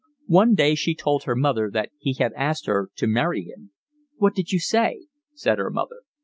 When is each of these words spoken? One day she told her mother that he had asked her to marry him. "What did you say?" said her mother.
One 0.33 0.55
day 0.55 0.73
she 0.73 0.95
told 0.95 1.25
her 1.25 1.35
mother 1.35 1.69
that 1.71 1.91
he 1.99 2.13
had 2.13 2.33
asked 2.33 2.65
her 2.65 2.89
to 2.95 3.05
marry 3.05 3.43
him. 3.43 3.69
"What 4.17 4.33
did 4.33 4.51
you 4.51 4.57
say?" 4.57 5.05
said 5.35 5.59
her 5.59 5.69
mother. 5.69 5.97